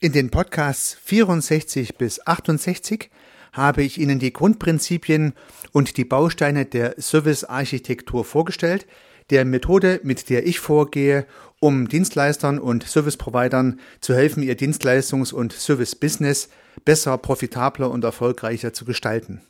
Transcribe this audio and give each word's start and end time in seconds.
In 0.00 0.12
den 0.12 0.30
Podcasts 0.30 0.96
64 1.02 1.96
bis 1.98 2.24
68 2.24 3.10
habe 3.52 3.82
ich 3.82 3.98
Ihnen 3.98 4.20
die 4.20 4.32
Grundprinzipien 4.32 5.32
und 5.72 5.96
die 5.96 6.04
Bausteine 6.04 6.66
der 6.66 6.94
Servicearchitektur 6.98 8.24
vorgestellt, 8.24 8.86
der 9.30 9.44
Methode, 9.44 9.98
mit 10.04 10.30
der 10.30 10.46
ich 10.46 10.60
vorgehe, 10.60 11.26
um 11.58 11.88
Dienstleistern 11.88 12.60
und 12.60 12.84
Service-Providern 12.84 13.80
zu 14.00 14.14
helfen, 14.14 14.44
ihr 14.44 14.56
Dienstleistungs- 14.56 15.34
und 15.34 15.52
Service-Business 15.52 16.48
besser, 16.84 17.18
profitabler 17.18 17.90
und 17.90 18.04
erfolgreicher 18.04 18.72
zu 18.72 18.84
gestalten. 18.84 19.42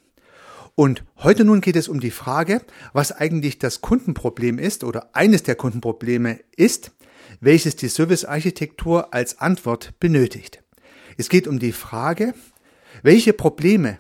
Und 0.75 1.05
heute 1.19 1.45
nun 1.45 1.61
geht 1.61 1.77
es 1.77 1.89
um 1.89 2.01
die 2.01 2.11
Frage, 2.11 2.63
was 2.95 3.13
eigentlich 3.13 3.59
das 3.59 3.83
Kundenproblem 3.83 4.59
ist 4.59 4.83
oder 4.83 5.11
eines 5.13 5.43
der 5.43 5.57
Kundenprobleme 5.57 6.41
ist, 6.57 6.93
welches 7.41 7.77
die 7.77 7.89
Servicearchitektur 7.89 9.15
als 9.15 9.39
Antwort 9.39 9.95
benötigt. 10.01 10.63
Es 11.17 11.29
geht 11.29 11.49
um 11.49 11.59
die 11.59 11.73
Frage, 11.73 12.35
welche 13.03 13.33
Probleme 13.33 13.99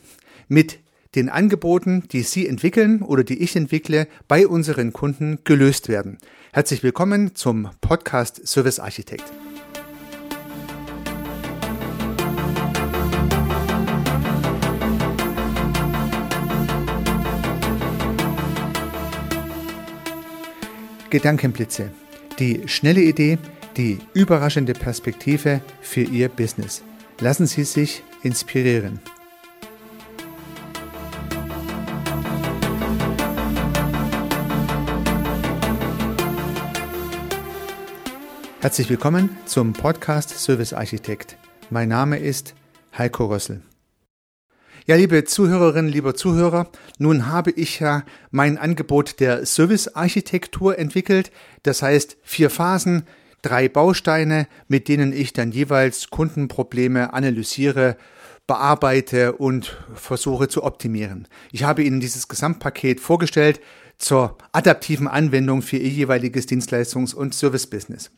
mit 0.48 0.78
den 1.14 1.28
Angeboten, 1.28 2.04
die 2.12 2.22
Sie 2.22 2.46
entwickeln 2.46 3.02
oder 3.02 3.24
die 3.24 3.42
ich 3.42 3.56
entwickle, 3.56 4.08
bei 4.28 4.46
unseren 4.46 4.92
Kunden 4.92 5.38
gelöst 5.44 5.88
werden. 5.88 6.18
Herzlich 6.52 6.82
willkommen 6.82 7.34
zum 7.34 7.70
Podcast 7.80 8.46
Service 8.46 8.78
Architekt. 8.78 9.24
Gedankenblitze. 21.10 21.90
Die 22.38 22.68
schnelle 22.68 23.00
Idee, 23.00 23.36
die 23.76 23.98
überraschende 24.14 24.72
Perspektive 24.72 25.60
für 25.80 26.02
Ihr 26.02 26.28
Business. 26.28 26.84
Lassen 27.18 27.46
Sie 27.46 27.64
sich 27.64 28.04
inspirieren. 28.22 29.00
Herzlich 38.60 38.88
willkommen 38.88 39.36
zum 39.44 39.72
Podcast 39.72 40.30
Service 40.30 40.72
Architekt. 40.72 41.36
Mein 41.70 41.88
Name 41.88 42.18
ist 42.18 42.54
Heiko 42.96 43.26
Rössel. 43.26 43.62
Ja, 44.88 44.96
liebe 44.96 45.22
Zuhörerinnen, 45.24 45.92
lieber 45.92 46.14
Zuhörer, 46.14 46.70
nun 46.96 47.26
habe 47.26 47.50
ich 47.50 47.78
ja 47.78 48.04
mein 48.30 48.56
Angebot 48.56 49.20
der 49.20 49.44
Servicearchitektur 49.44 50.78
entwickelt. 50.78 51.30
Das 51.62 51.82
heißt, 51.82 52.16
vier 52.22 52.48
Phasen, 52.48 53.02
drei 53.42 53.68
Bausteine, 53.68 54.48
mit 54.66 54.88
denen 54.88 55.12
ich 55.12 55.34
dann 55.34 55.52
jeweils 55.52 56.08
Kundenprobleme 56.08 57.12
analysiere, 57.12 57.98
bearbeite 58.46 59.34
und 59.34 59.76
versuche 59.92 60.48
zu 60.48 60.64
optimieren. 60.64 61.28
Ich 61.52 61.64
habe 61.64 61.82
Ihnen 61.82 62.00
dieses 62.00 62.26
Gesamtpaket 62.26 62.98
vorgestellt 62.98 63.60
zur 63.98 64.38
adaptiven 64.52 65.06
Anwendung 65.06 65.60
für 65.60 65.76
Ihr 65.76 65.90
jeweiliges 65.90 66.48
Dienstleistungs- 66.48 67.14
und 67.14 67.34
Servicebusiness. 67.34 68.10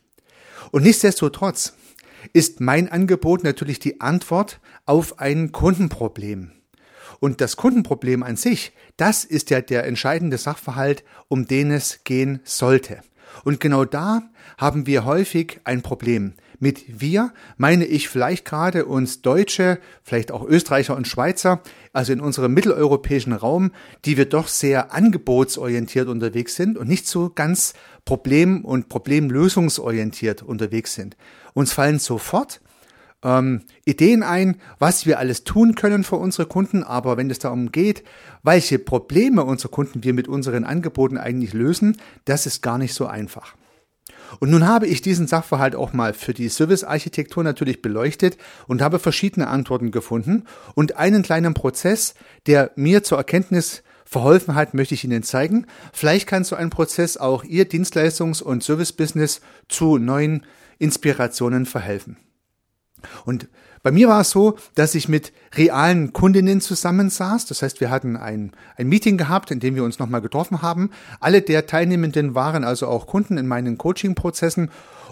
Und 0.71 0.83
nichtsdestotrotz 0.83 1.73
ist 2.31 2.61
mein 2.61 2.89
Angebot 2.89 3.43
natürlich 3.43 3.79
die 3.79 3.99
Antwort 3.99 4.61
auf 4.85 5.19
ein 5.19 5.51
Kundenproblem. 5.51 6.53
Und 7.21 7.39
das 7.39 7.55
Kundenproblem 7.55 8.23
an 8.23 8.35
sich, 8.35 8.73
das 8.97 9.23
ist 9.23 9.51
ja 9.51 9.61
der 9.61 9.85
entscheidende 9.85 10.39
Sachverhalt, 10.39 11.03
um 11.27 11.45
den 11.45 11.69
es 11.69 12.03
gehen 12.03 12.41
sollte. 12.43 13.01
Und 13.43 13.59
genau 13.59 13.85
da 13.85 14.23
haben 14.57 14.87
wir 14.87 15.05
häufig 15.05 15.59
ein 15.63 15.83
Problem. 15.83 16.33
Mit 16.57 16.83
wir 16.87 17.31
meine 17.57 17.85
ich 17.85 18.09
vielleicht 18.09 18.43
gerade 18.45 18.85
uns 18.85 19.21
Deutsche, 19.21 19.79
vielleicht 20.03 20.31
auch 20.31 20.43
Österreicher 20.43 20.95
und 20.95 21.07
Schweizer, 21.07 21.61
also 21.93 22.11
in 22.11 22.21
unserem 22.21 22.55
mitteleuropäischen 22.55 23.33
Raum, 23.33 23.71
die 24.03 24.17
wir 24.17 24.25
doch 24.25 24.47
sehr 24.47 24.91
angebotsorientiert 24.91 26.07
unterwegs 26.07 26.55
sind 26.55 26.75
und 26.75 26.87
nicht 26.87 27.07
so 27.07 27.29
ganz 27.29 27.73
problem- 28.03 28.65
und 28.65 28.89
problemlösungsorientiert 28.89 30.41
unterwegs 30.41 30.95
sind. 30.95 31.17
Uns 31.53 31.71
fallen 31.71 31.99
sofort 31.99 32.61
ähm, 33.23 33.61
Ideen 33.85 34.23
ein, 34.23 34.57
was 34.79 35.05
wir 35.05 35.19
alles 35.19 35.43
tun 35.43 35.75
können 35.75 36.03
für 36.03 36.15
unsere 36.15 36.47
Kunden, 36.47 36.83
aber 36.83 37.17
wenn 37.17 37.29
es 37.29 37.39
darum 37.39 37.71
geht, 37.71 38.03
welche 38.43 38.79
Probleme 38.79 39.43
unsere 39.43 39.69
Kunden 39.69 40.03
wir 40.03 40.13
mit 40.13 40.27
unseren 40.27 40.63
Angeboten 40.63 41.17
eigentlich 41.17 41.53
lösen, 41.53 41.97
das 42.25 42.45
ist 42.45 42.61
gar 42.61 42.77
nicht 42.77 42.93
so 42.93 43.05
einfach. 43.05 43.55
Und 44.39 44.49
nun 44.49 44.67
habe 44.67 44.87
ich 44.87 45.01
diesen 45.01 45.27
Sachverhalt 45.27 45.75
auch 45.75 45.93
mal 45.93 46.13
für 46.13 46.33
die 46.33 46.47
Servicearchitektur 46.47 47.43
natürlich 47.43 47.81
beleuchtet 47.81 48.37
und 48.67 48.81
habe 48.81 48.99
verschiedene 48.99 49.47
Antworten 49.47 49.91
gefunden 49.91 50.45
und 50.73 50.97
einen 50.97 51.23
kleinen 51.23 51.53
Prozess, 51.53 52.13
der 52.47 52.71
mir 52.75 53.03
zur 53.03 53.17
Erkenntnis 53.17 53.83
verholfen 54.05 54.55
hat, 54.55 54.73
möchte 54.73 54.93
ich 54.93 55.03
Ihnen 55.03 55.23
zeigen. 55.23 55.67
Vielleicht 55.93 56.27
kann 56.27 56.43
so 56.43 56.55
ein 56.55 56.69
Prozess 56.69 57.17
auch 57.17 57.43
Ihr 57.43 57.69
Dienstleistungs- 57.69 58.43
und 58.43 58.63
Servicebusiness 58.63 59.41
zu 59.67 59.97
neuen 59.97 60.45
Inspirationen 60.79 61.65
verhelfen. 61.65 62.17
Und 63.25 63.47
bei 63.83 63.91
mir 63.91 64.07
war 64.07 64.21
es 64.21 64.29
so, 64.29 64.57
dass 64.75 64.93
ich 64.93 65.09
mit 65.09 65.33
realen 65.55 66.13
Kundinnen 66.13 66.61
zusammensaß. 66.61 67.47
Das 67.47 67.63
heißt, 67.63 67.81
wir 67.81 67.89
hatten 67.89 68.15
ein, 68.15 68.51
ein 68.77 68.87
Meeting 68.87 69.17
gehabt, 69.17 69.49
in 69.49 69.59
dem 69.59 69.75
wir 69.75 69.83
uns 69.83 69.97
nochmal 69.97 70.21
getroffen 70.21 70.61
haben. 70.61 70.91
Alle 71.19 71.41
der 71.41 71.65
Teilnehmenden 71.65 72.35
waren 72.35 72.63
also 72.63 72.87
auch 72.87 73.07
Kunden 73.07 73.37
in 73.37 73.47
meinen 73.47 73.79
Coaching-Prozessen. 73.79 74.69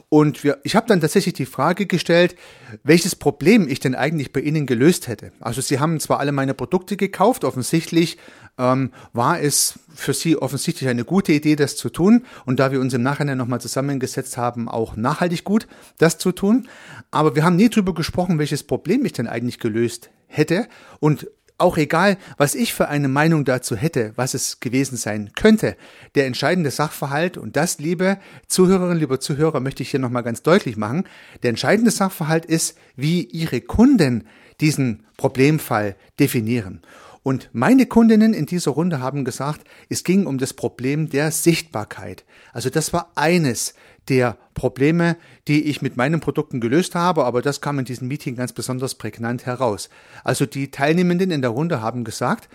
Und 0.09 0.43
wir, 0.43 0.59
ich 0.63 0.75
habe 0.75 0.87
dann 0.87 1.01
tatsächlich 1.01 1.33
die 1.33 1.45
Frage 1.45 1.87
gestellt, 1.87 2.35
welches 2.83 3.15
Problem 3.15 3.67
ich 3.67 3.79
denn 3.79 3.95
eigentlich 3.95 4.31
bei 4.33 4.39
Ihnen 4.39 4.65
gelöst 4.65 5.07
hätte. 5.07 5.31
Also 5.39 5.61
Sie 5.61 5.79
haben 5.79 5.99
zwar 5.99 6.19
alle 6.19 6.31
meine 6.31 6.53
Produkte 6.53 6.95
gekauft, 6.95 7.43
offensichtlich 7.43 8.17
ähm, 8.59 8.91
war 9.13 9.41
es 9.41 9.79
für 9.95 10.13
Sie 10.13 10.37
offensichtlich 10.37 10.89
eine 10.89 11.05
gute 11.05 11.31
Idee, 11.31 11.55
das 11.55 11.77
zu 11.77 11.89
tun. 11.89 12.25
Und 12.45 12.59
da 12.59 12.71
wir 12.71 12.81
uns 12.81 12.93
im 12.93 13.01
Nachhinein 13.01 13.37
nochmal 13.37 13.61
zusammengesetzt 13.61 14.37
haben, 14.37 14.69
auch 14.69 14.95
nachhaltig 14.95 15.43
gut, 15.43 15.67
das 15.97 16.19
zu 16.19 16.31
tun. 16.31 16.67
Aber 17.09 17.35
wir 17.35 17.43
haben 17.43 17.55
nie 17.55 17.69
drüber 17.69 17.95
gesprochen, 17.95 18.37
welches 18.37 18.63
Problem 18.63 19.05
ich 19.05 19.13
denn 19.13 19.27
eigentlich 19.27 19.59
gelöst 19.59 20.11
hätte. 20.27 20.67
Und 20.99 21.27
auch 21.57 21.77
egal, 21.77 22.17
was 22.37 22.55
ich 22.55 22.73
für 22.73 22.87
eine 22.87 23.07
Meinung 23.07 23.43
dazu 23.43 23.75
hätte, 23.75 24.13
was 24.15 24.33
es 24.33 24.59
gewesen 24.59 24.95
sein 24.95 25.31
könnte, 25.35 25.75
der 26.15 26.25
entscheidende 26.25 26.71
Sachverhalt, 26.71 27.37
und 27.37 27.57
das, 27.57 27.79
liebe 27.79 28.17
Zuhörerinnen, 28.47 28.99
liebe 28.99 29.19
Zuhörer, 29.19 29.59
möchte 29.59 29.83
ich 29.83 29.91
hier 29.91 29.99
nochmal 29.99 30.23
ganz 30.23 30.41
deutlich 30.41 30.77
machen, 30.77 31.03
der 31.43 31.49
entscheidende 31.49 31.91
Sachverhalt 31.91 32.45
ist, 32.45 32.77
wie 32.95 33.23
Ihre 33.23 33.59
Kunden 33.61 34.25
diesen 34.61 35.05
Problemfall 35.17 35.95
definieren. 36.19 36.81
Und 37.23 37.49
meine 37.51 37.85
Kundinnen 37.85 38.33
in 38.33 38.45
dieser 38.45 38.71
Runde 38.71 39.01
haben 39.01 39.25
gesagt, 39.25 39.67
es 39.89 40.03
ging 40.03 40.25
um 40.25 40.37
das 40.37 40.53
Problem 40.53 41.09
der 41.09 41.31
Sichtbarkeit. 41.31 42.23
Also 42.53 42.69
das 42.69 42.93
war 42.93 43.11
eines 43.15 43.73
der 44.07 44.37
Probleme, 44.53 45.17
die 45.47 45.65
ich 45.65 45.81
mit 45.81 45.97
meinen 45.97 46.19
Produkten 46.19 46.59
gelöst 46.59 46.95
habe, 46.95 47.25
aber 47.25 47.41
das 47.41 47.61
kam 47.61 47.79
in 47.79 47.85
diesem 47.85 48.07
Meeting 48.07 48.35
ganz 48.35 48.53
besonders 48.53 48.95
prägnant 48.95 49.45
heraus. 49.45 49.89
Also 50.23 50.45
die 50.45 50.71
Teilnehmenden 50.71 51.31
in 51.31 51.41
der 51.41 51.51
Runde 51.51 51.81
haben 51.81 52.03
gesagt, 52.03 52.49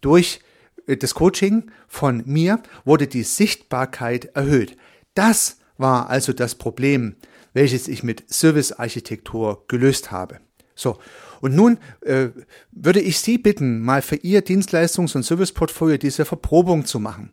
durch 0.00 0.40
äh, 0.86 0.96
das 0.96 1.14
Coaching 1.14 1.70
von 1.88 2.22
mir 2.26 2.62
wurde 2.84 3.06
die 3.06 3.22
Sichtbarkeit 3.22 4.26
erhöht. 4.36 4.76
Das 5.14 5.58
war 5.76 6.08
also 6.08 6.32
das 6.32 6.54
Problem, 6.54 7.16
welches 7.52 7.88
ich 7.88 8.02
mit 8.02 8.24
Servicearchitektur 8.32 9.64
gelöst 9.68 10.10
habe. 10.10 10.40
So, 10.74 10.98
und 11.40 11.54
nun 11.54 11.78
äh, 12.00 12.28
würde 12.72 13.00
ich 13.00 13.18
Sie 13.20 13.38
bitten, 13.38 13.80
mal 13.80 14.02
für 14.02 14.16
Ihr 14.16 14.44
Dienstleistungs- 14.44 15.14
und 15.14 15.22
Serviceportfolio 15.22 15.98
diese 15.98 16.24
Verprobung 16.24 16.84
zu 16.84 16.98
machen. 16.98 17.32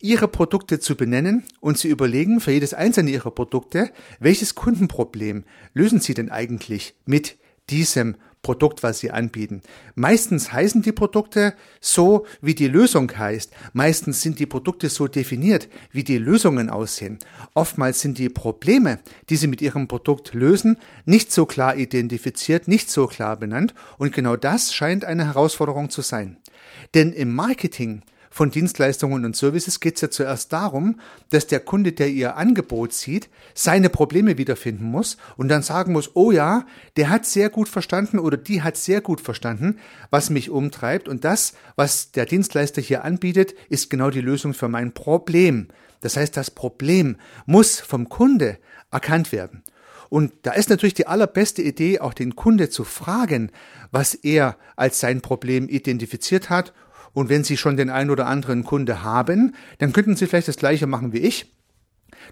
Ihre 0.00 0.26
Produkte 0.26 0.80
zu 0.80 0.96
benennen 0.96 1.44
und 1.60 1.78
zu 1.78 1.86
überlegen 1.86 2.40
für 2.40 2.50
jedes 2.50 2.74
einzelne 2.74 3.10
Ihrer 3.10 3.30
Produkte, 3.30 3.90
welches 4.18 4.54
Kundenproblem 4.54 5.44
lösen 5.74 6.00
Sie 6.00 6.14
denn 6.14 6.30
eigentlich 6.30 6.96
mit 7.06 7.36
diesem 7.70 8.16
Produkt, 8.42 8.82
was 8.82 8.98
sie 8.98 9.12
anbieten. 9.12 9.62
Meistens 9.94 10.52
heißen 10.52 10.82
die 10.82 10.90
Produkte 10.90 11.54
so, 11.80 12.26
wie 12.40 12.56
die 12.56 12.66
Lösung 12.66 13.16
heißt. 13.16 13.52
Meistens 13.72 14.20
sind 14.20 14.40
die 14.40 14.46
Produkte 14.46 14.88
so 14.88 15.06
definiert, 15.06 15.68
wie 15.92 16.02
die 16.02 16.18
Lösungen 16.18 16.68
aussehen. 16.68 17.18
Oftmals 17.54 18.00
sind 18.00 18.18
die 18.18 18.28
Probleme, 18.28 18.98
die 19.30 19.36
sie 19.36 19.46
mit 19.46 19.62
ihrem 19.62 19.86
Produkt 19.86 20.34
lösen, 20.34 20.76
nicht 21.04 21.30
so 21.30 21.46
klar 21.46 21.76
identifiziert, 21.76 22.66
nicht 22.66 22.90
so 22.90 23.06
klar 23.06 23.36
benannt. 23.36 23.74
Und 23.96 24.12
genau 24.12 24.34
das 24.34 24.74
scheint 24.74 25.04
eine 25.04 25.26
Herausforderung 25.26 25.88
zu 25.90 26.02
sein. 26.02 26.36
Denn 26.94 27.12
im 27.12 27.32
Marketing 27.32 28.02
von 28.32 28.50
Dienstleistungen 28.50 29.26
und 29.26 29.36
Services 29.36 29.78
geht 29.78 29.96
es 29.96 30.00
ja 30.00 30.10
zuerst 30.10 30.52
darum, 30.54 30.98
dass 31.28 31.46
der 31.46 31.60
Kunde, 31.60 31.92
der 31.92 32.08
ihr 32.08 32.36
Angebot 32.36 32.94
sieht, 32.94 33.28
seine 33.54 33.90
Probleme 33.90 34.38
wiederfinden 34.38 34.86
muss 34.86 35.18
und 35.36 35.48
dann 35.48 35.62
sagen 35.62 35.92
muss, 35.92 36.16
oh 36.16 36.32
ja, 36.32 36.64
der 36.96 37.10
hat 37.10 37.26
sehr 37.26 37.50
gut 37.50 37.68
verstanden 37.68 38.18
oder 38.18 38.38
die 38.38 38.62
hat 38.62 38.78
sehr 38.78 39.02
gut 39.02 39.20
verstanden, 39.20 39.78
was 40.08 40.30
mich 40.30 40.48
umtreibt 40.48 41.08
und 41.08 41.24
das, 41.24 41.52
was 41.76 42.10
der 42.10 42.24
Dienstleister 42.24 42.80
hier 42.80 43.04
anbietet, 43.04 43.54
ist 43.68 43.90
genau 43.90 44.08
die 44.08 44.22
Lösung 44.22 44.54
für 44.54 44.68
mein 44.68 44.92
Problem. 44.92 45.68
Das 46.00 46.16
heißt, 46.16 46.34
das 46.34 46.50
Problem 46.50 47.16
muss 47.44 47.80
vom 47.80 48.08
Kunde 48.08 48.58
erkannt 48.90 49.30
werden. 49.30 49.62
Und 50.08 50.32
da 50.42 50.52
ist 50.52 50.70
natürlich 50.70 50.94
die 50.94 51.06
allerbeste 51.06 51.62
Idee, 51.62 52.00
auch 52.00 52.14
den 52.14 52.34
Kunde 52.34 52.70
zu 52.70 52.84
fragen, 52.84 53.50
was 53.90 54.14
er 54.14 54.56
als 54.76 55.00
sein 55.00 55.20
Problem 55.20 55.68
identifiziert 55.68 56.50
hat. 56.50 56.72
Und 57.12 57.28
wenn 57.28 57.44
Sie 57.44 57.56
schon 57.56 57.76
den 57.76 57.90
einen 57.90 58.10
oder 58.10 58.26
anderen 58.26 58.64
Kunde 58.64 59.02
haben, 59.02 59.54
dann 59.78 59.92
könnten 59.92 60.16
Sie 60.16 60.26
vielleicht 60.26 60.48
das 60.48 60.56
gleiche 60.56 60.86
machen 60.86 61.12
wie 61.12 61.18
ich. 61.18 61.54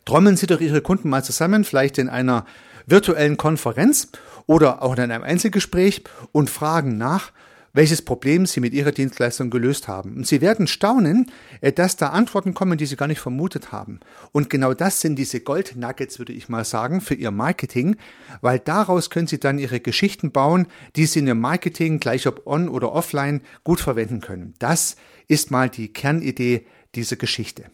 Trommeln 0.04 0.36
Sie 0.36 0.46
doch 0.46 0.60
Ihre 0.60 0.80
Kunden 0.80 1.08
mal 1.08 1.24
zusammen, 1.24 1.64
vielleicht 1.64 1.98
in 1.98 2.08
einer 2.08 2.46
virtuellen 2.86 3.36
Konferenz 3.36 4.08
oder 4.46 4.82
auch 4.82 4.94
in 4.94 5.00
einem 5.00 5.22
Einzelgespräch 5.22 6.02
und 6.32 6.50
fragen 6.50 6.96
nach, 6.96 7.32
welches 7.72 8.02
Problem 8.02 8.46
Sie 8.46 8.60
mit 8.60 8.72
Ihrer 8.72 8.92
Dienstleistung 8.92 9.50
gelöst 9.50 9.88
haben. 9.88 10.16
Und 10.16 10.26
Sie 10.26 10.40
werden 10.40 10.66
staunen, 10.66 11.30
äh, 11.60 11.72
dass 11.72 11.96
da 11.96 12.08
Antworten 12.08 12.54
kommen, 12.54 12.78
die 12.78 12.86
Sie 12.86 12.96
gar 12.96 13.08
nicht 13.08 13.20
vermutet 13.20 13.72
haben. 13.72 14.00
Und 14.32 14.50
genau 14.50 14.74
das 14.74 15.00
sind 15.00 15.16
diese 15.16 15.40
Gold-Nuggets, 15.40 16.18
würde 16.18 16.32
ich 16.32 16.48
mal 16.48 16.64
sagen, 16.64 17.00
für 17.00 17.14
Ihr 17.14 17.30
Marketing, 17.30 17.96
weil 18.40 18.58
daraus 18.58 19.10
können 19.10 19.26
Sie 19.26 19.40
dann 19.40 19.58
Ihre 19.58 19.80
Geschichten 19.80 20.32
bauen, 20.32 20.66
die 20.96 21.06
Sie 21.06 21.20
in 21.20 21.26
Ihrem 21.26 21.40
Marketing, 21.40 22.00
gleich 22.00 22.26
ob 22.26 22.46
on 22.46 22.68
oder 22.68 22.92
offline, 22.92 23.42
gut 23.64 23.80
verwenden 23.80 24.20
können. 24.20 24.54
Das 24.58 24.96
ist 25.28 25.50
mal 25.50 25.68
die 25.68 25.92
Kernidee 25.92 26.66
dieser 26.94 27.16
Geschichte. 27.16 27.64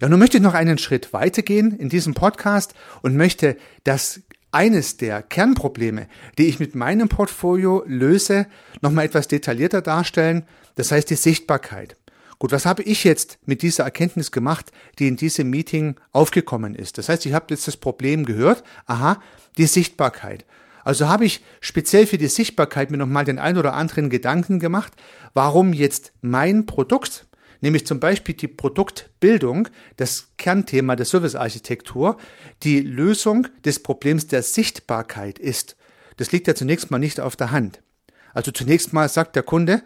Ja, 0.00 0.08
nun 0.08 0.18
möchte 0.18 0.38
ich 0.38 0.42
noch 0.42 0.54
einen 0.54 0.78
Schritt 0.78 1.12
weitergehen 1.12 1.76
in 1.76 1.88
diesem 1.88 2.14
Podcast 2.14 2.74
und 3.02 3.16
möchte 3.16 3.56
das 3.84 4.22
eines 4.54 4.96
der 4.96 5.22
Kernprobleme, 5.22 6.06
die 6.38 6.46
ich 6.46 6.60
mit 6.60 6.74
meinem 6.74 7.08
Portfolio 7.08 7.82
löse, 7.86 8.46
nochmal 8.80 9.06
etwas 9.06 9.28
detaillierter 9.28 9.82
darstellen. 9.82 10.44
Das 10.76 10.92
heißt 10.92 11.10
die 11.10 11.16
Sichtbarkeit. 11.16 11.96
Gut, 12.38 12.52
was 12.52 12.66
habe 12.66 12.82
ich 12.82 13.04
jetzt 13.04 13.38
mit 13.46 13.62
dieser 13.62 13.84
Erkenntnis 13.84 14.32
gemacht, 14.32 14.70
die 14.98 15.08
in 15.08 15.16
diesem 15.16 15.50
Meeting 15.50 15.96
aufgekommen 16.12 16.74
ist? 16.74 16.98
Das 16.98 17.08
heißt, 17.08 17.26
ich 17.26 17.32
habe 17.32 17.46
jetzt 17.50 17.66
das 17.68 17.76
Problem 17.76 18.24
gehört, 18.24 18.64
aha, 18.86 19.20
die 19.56 19.66
Sichtbarkeit. 19.66 20.44
Also 20.84 21.08
habe 21.08 21.24
ich 21.24 21.42
speziell 21.60 22.06
für 22.06 22.18
die 22.18 22.28
Sichtbarkeit 22.28 22.90
mir 22.90 22.98
nochmal 22.98 23.24
den 23.24 23.38
ein 23.38 23.56
oder 23.56 23.74
anderen 23.74 24.10
Gedanken 24.10 24.60
gemacht, 24.60 24.92
warum 25.32 25.72
jetzt 25.72 26.12
mein 26.20 26.66
Produkt, 26.66 27.26
nämlich 27.64 27.86
zum 27.86 27.98
Beispiel 27.98 28.34
die 28.34 28.46
Produktbildung, 28.46 29.68
das 29.96 30.28
Kernthema 30.36 30.96
der 30.96 31.06
Servicearchitektur, 31.06 32.18
die 32.62 32.80
Lösung 32.80 33.48
des 33.64 33.82
Problems 33.82 34.26
der 34.26 34.42
Sichtbarkeit 34.42 35.38
ist. 35.38 35.76
Das 36.18 36.30
liegt 36.30 36.46
ja 36.46 36.54
zunächst 36.54 36.90
mal 36.90 36.98
nicht 36.98 37.18
auf 37.20 37.36
der 37.36 37.50
Hand. 37.50 37.82
Also 38.34 38.52
zunächst 38.52 38.92
mal 38.92 39.08
sagt 39.08 39.34
der 39.34 39.42
Kunde, 39.42 39.82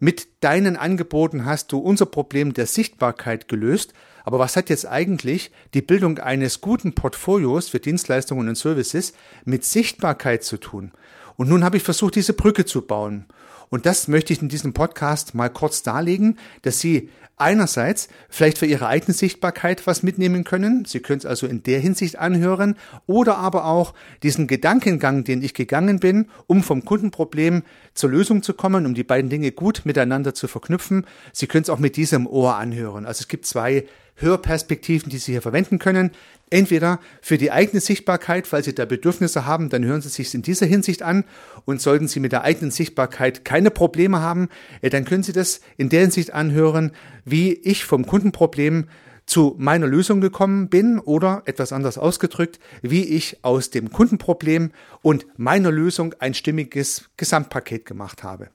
mit 0.00 0.28
deinen 0.40 0.76
Angeboten 0.76 1.44
hast 1.44 1.72
du 1.72 1.78
unser 1.78 2.06
Problem 2.06 2.52
der 2.52 2.66
Sichtbarkeit 2.66 3.48
gelöst, 3.48 3.92
aber 4.24 4.38
was 4.38 4.56
hat 4.56 4.68
jetzt 4.68 4.86
eigentlich 4.86 5.52
die 5.72 5.82
Bildung 5.82 6.18
eines 6.18 6.60
guten 6.60 6.94
Portfolios 6.94 7.68
für 7.68 7.80
Dienstleistungen 7.80 8.48
und 8.48 8.56
Services 8.56 9.12
mit 9.44 9.64
Sichtbarkeit 9.64 10.42
zu 10.42 10.56
tun? 10.56 10.92
Und 11.36 11.48
nun 11.48 11.62
habe 11.62 11.76
ich 11.76 11.82
versucht, 11.82 12.16
diese 12.16 12.32
Brücke 12.32 12.64
zu 12.64 12.82
bauen. 12.82 13.26
Und 13.70 13.86
das 13.86 14.08
möchte 14.08 14.32
ich 14.32 14.42
in 14.42 14.48
diesem 14.48 14.74
Podcast 14.74 15.34
mal 15.34 15.48
kurz 15.48 15.82
darlegen, 15.82 16.38
dass 16.62 16.80
Sie 16.80 17.08
einerseits 17.36 18.08
vielleicht 18.28 18.58
für 18.58 18.66
Ihre 18.66 18.86
eigene 18.86 19.14
Sichtbarkeit 19.14 19.86
was 19.86 20.02
mitnehmen 20.02 20.44
können. 20.44 20.84
Sie 20.84 21.00
können 21.00 21.20
es 21.20 21.26
also 21.26 21.46
in 21.46 21.62
der 21.62 21.80
Hinsicht 21.80 22.18
anhören 22.18 22.76
oder 23.06 23.38
aber 23.38 23.64
auch 23.64 23.94
diesen 24.22 24.46
Gedankengang, 24.46 25.24
den 25.24 25.40
ich 25.40 25.54
gegangen 25.54 26.00
bin, 26.00 26.26
um 26.46 26.62
vom 26.62 26.84
Kundenproblem 26.84 27.62
zur 27.94 28.10
Lösung 28.10 28.42
zu 28.42 28.54
kommen, 28.54 28.84
um 28.84 28.94
die 28.94 29.04
beiden 29.04 29.30
Dinge 29.30 29.52
gut 29.52 29.82
miteinander 29.84 30.34
zu 30.34 30.48
verknüpfen. 30.48 31.06
Sie 31.32 31.46
können 31.46 31.62
es 31.62 31.70
auch 31.70 31.78
mit 31.78 31.96
diesem 31.96 32.26
Ohr 32.26 32.56
anhören. 32.56 33.06
Also 33.06 33.20
es 33.20 33.28
gibt 33.28 33.46
zwei 33.46 33.86
Hörperspektiven, 34.20 35.10
die 35.10 35.18
Sie 35.18 35.32
hier 35.32 35.42
verwenden 35.42 35.78
können. 35.78 36.10
Entweder 36.50 36.98
für 37.22 37.38
die 37.38 37.52
eigene 37.52 37.80
Sichtbarkeit, 37.80 38.46
falls 38.46 38.66
Sie 38.66 38.74
da 38.74 38.84
Bedürfnisse 38.84 39.46
haben, 39.46 39.68
dann 39.68 39.84
hören 39.84 40.00
Sie 40.00 40.08
sich 40.08 40.34
in 40.34 40.42
dieser 40.42 40.66
Hinsicht 40.66 41.02
an. 41.02 41.24
Und 41.64 41.80
sollten 41.80 42.08
Sie 42.08 42.20
mit 42.20 42.32
der 42.32 42.42
eigenen 42.42 42.70
Sichtbarkeit 42.70 43.44
keine 43.44 43.70
Probleme 43.70 44.20
haben, 44.20 44.48
dann 44.82 45.04
können 45.04 45.22
Sie 45.22 45.32
das 45.32 45.60
in 45.76 45.88
der 45.88 46.00
Hinsicht 46.00 46.32
anhören, 46.32 46.92
wie 47.24 47.52
ich 47.52 47.84
vom 47.84 48.06
Kundenproblem 48.06 48.86
zu 49.26 49.54
meiner 49.58 49.86
Lösung 49.86 50.20
gekommen 50.20 50.68
bin 50.68 50.98
oder 50.98 51.42
etwas 51.44 51.72
anders 51.72 51.98
ausgedrückt, 51.98 52.58
wie 52.82 53.04
ich 53.04 53.44
aus 53.44 53.70
dem 53.70 53.92
Kundenproblem 53.92 54.72
und 55.02 55.26
meiner 55.36 55.70
Lösung 55.70 56.14
ein 56.18 56.34
stimmiges 56.34 57.10
Gesamtpaket 57.16 57.86
gemacht 57.86 58.24
habe. 58.24 58.48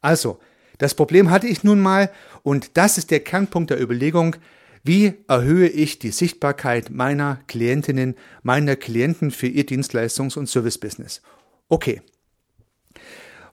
Also, 0.00 0.38
das 0.78 0.94
Problem 0.94 1.30
hatte 1.30 1.46
ich 1.46 1.62
nun 1.62 1.80
mal 1.80 2.10
und 2.42 2.78
das 2.78 2.96
ist 2.96 3.10
der 3.10 3.20
Kernpunkt 3.20 3.70
der 3.70 3.80
Überlegung, 3.80 4.36
wie 4.84 5.14
erhöhe 5.28 5.68
ich 5.68 5.98
die 5.98 6.10
Sichtbarkeit 6.10 6.90
meiner 6.90 7.40
Klientinnen, 7.46 8.16
meiner 8.42 8.76
Klienten 8.76 9.30
für 9.30 9.46
ihr 9.46 9.64
Dienstleistungs- 9.64 10.36
und 10.38 10.46
Servicebusiness? 10.46 11.22
Okay. 11.68 12.02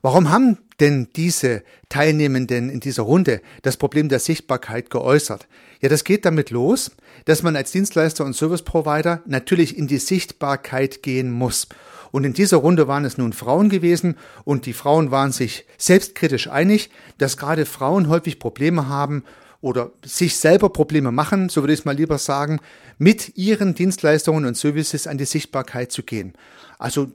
Warum 0.02 0.30
haben 0.30 0.58
denn 0.78 1.08
diese 1.16 1.62
Teilnehmenden 1.88 2.68
in 2.68 2.80
dieser 2.80 3.04
Runde 3.04 3.40
das 3.62 3.78
Problem 3.78 4.10
der 4.10 4.18
Sichtbarkeit 4.18 4.90
geäußert? 4.90 5.48
Ja, 5.80 5.88
das 5.88 6.04
geht 6.04 6.26
damit 6.26 6.50
los, 6.50 6.90
dass 7.24 7.42
man 7.42 7.56
als 7.56 7.72
Dienstleister 7.72 8.26
und 8.26 8.34
Service 8.34 8.62
Provider 8.62 9.22
natürlich 9.24 9.78
in 9.78 9.86
die 9.86 9.98
Sichtbarkeit 9.98 11.02
gehen 11.02 11.30
muss. 11.30 11.66
Und 12.10 12.24
in 12.24 12.34
dieser 12.34 12.58
Runde 12.58 12.88
waren 12.88 13.06
es 13.06 13.16
nun 13.16 13.32
Frauen 13.32 13.70
gewesen 13.70 14.16
und 14.44 14.66
die 14.66 14.74
Frauen 14.74 15.10
waren 15.10 15.32
sich 15.32 15.64
selbstkritisch 15.78 16.48
einig, 16.48 16.90
dass 17.16 17.38
gerade 17.38 17.64
Frauen 17.64 18.08
häufig 18.08 18.38
Probleme 18.38 18.86
haben, 18.86 19.24
oder 19.62 19.92
sich 20.04 20.36
selber 20.36 20.68
Probleme 20.68 21.10
machen, 21.10 21.48
so 21.48 21.62
würde 21.62 21.72
ich 21.72 21.78
es 21.80 21.84
mal 21.86 21.96
lieber 21.96 22.18
sagen, 22.18 22.60
mit 22.98 23.38
ihren 23.38 23.74
Dienstleistungen 23.74 24.44
und 24.44 24.56
Services 24.56 25.06
an 25.06 25.16
die 25.16 25.24
Sichtbarkeit 25.24 25.90
zu 25.90 26.02
gehen. 26.02 26.34
Also 26.78 27.12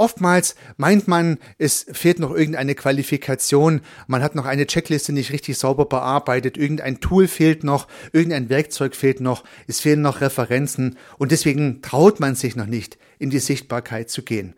Oftmals 0.00 0.54
meint 0.76 1.08
man, 1.08 1.38
es 1.58 1.84
fehlt 1.90 2.20
noch 2.20 2.32
irgendeine 2.32 2.76
Qualifikation, 2.76 3.80
man 4.06 4.22
hat 4.22 4.36
noch 4.36 4.46
eine 4.46 4.68
Checkliste 4.68 5.12
nicht 5.12 5.32
richtig 5.32 5.58
sauber 5.58 5.86
bearbeitet, 5.86 6.56
irgendein 6.56 7.00
Tool 7.00 7.26
fehlt 7.26 7.64
noch, 7.64 7.88
irgendein 8.12 8.48
Werkzeug 8.48 8.94
fehlt 8.94 9.20
noch, 9.20 9.42
es 9.66 9.80
fehlen 9.80 10.00
noch 10.00 10.20
Referenzen 10.20 10.96
und 11.18 11.32
deswegen 11.32 11.82
traut 11.82 12.20
man 12.20 12.36
sich 12.36 12.54
noch 12.54 12.66
nicht, 12.66 12.96
in 13.18 13.30
die 13.30 13.40
Sichtbarkeit 13.40 14.08
zu 14.08 14.22
gehen. 14.22 14.54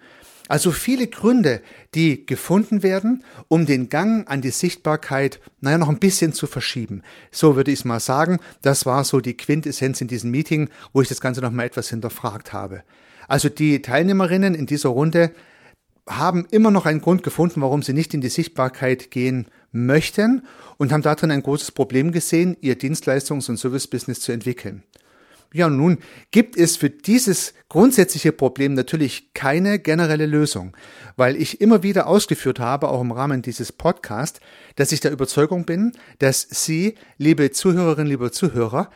Also 0.50 0.72
viele 0.72 1.06
Gründe, 1.06 1.62
die 1.94 2.26
gefunden 2.26 2.82
werden, 2.82 3.22
um 3.46 3.66
den 3.66 3.88
Gang 3.88 4.28
an 4.28 4.40
die 4.40 4.50
Sichtbarkeit, 4.50 5.38
naja, 5.60 5.78
noch 5.78 5.88
ein 5.88 6.00
bisschen 6.00 6.32
zu 6.32 6.48
verschieben. 6.48 7.02
So 7.30 7.54
würde 7.54 7.70
ich 7.70 7.78
es 7.78 7.84
mal 7.84 8.00
sagen. 8.00 8.40
Das 8.60 8.84
war 8.84 9.04
so 9.04 9.20
die 9.20 9.36
Quintessenz 9.36 10.00
in 10.00 10.08
diesem 10.08 10.32
Meeting, 10.32 10.68
wo 10.92 11.02
ich 11.02 11.08
das 11.08 11.20
Ganze 11.20 11.40
noch 11.40 11.52
mal 11.52 11.66
etwas 11.66 11.90
hinterfragt 11.90 12.52
habe. 12.52 12.82
Also 13.28 13.48
die 13.48 13.80
Teilnehmerinnen 13.80 14.56
in 14.56 14.66
dieser 14.66 14.88
Runde 14.88 15.30
haben 16.08 16.48
immer 16.50 16.72
noch 16.72 16.84
einen 16.84 17.00
Grund 17.00 17.22
gefunden, 17.22 17.60
warum 17.60 17.84
sie 17.84 17.92
nicht 17.92 18.12
in 18.12 18.20
die 18.20 18.28
Sichtbarkeit 18.28 19.12
gehen 19.12 19.46
möchten 19.70 20.42
und 20.78 20.90
haben 20.90 21.02
darin 21.02 21.30
ein 21.30 21.44
großes 21.44 21.70
Problem 21.70 22.10
gesehen, 22.10 22.56
ihr 22.60 22.76
Dienstleistungs- 22.76 23.48
und 23.48 23.56
Servicebusiness 23.56 24.18
zu 24.18 24.32
entwickeln. 24.32 24.82
Ja, 25.52 25.68
nun 25.68 25.98
gibt 26.30 26.56
es 26.56 26.76
für 26.76 26.90
dieses 26.90 27.54
grundsätzliche 27.68 28.30
Problem 28.30 28.74
natürlich 28.74 29.34
keine 29.34 29.80
generelle 29.80 30.26
Lösung, 30.26 30.76
weil 31.16 31.34
ich 31.34 31.60
immer 31.60 31.82
wieder 31.82 32.06
ausgeführt 32.06 32.60
habe, 32.60 32.88
auch 32.88 33.00
im 33.00 33.10
Rahmen 33.10 33.42
dieses 33.42 33.72
Podcasts, 33.72 34.38
dass 34.76 34.92
ich 34.92 35.00
der 35.00 35.10
Überzeugung 35.10 35.64
bin, 35.64 35.92
dass 36.20 36.46
Sie, 36.48 36.94
liebe 37.18 37.50
Zuhörerinnen, 37.50 38.06
liebe 38.06 38.30
Zuhörer, 38.30 38.90